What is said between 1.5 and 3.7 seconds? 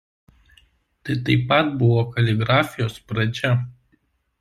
pat buvo kaligrafijos pradžia.